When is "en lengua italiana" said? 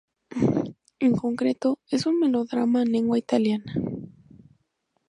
2.81-3.75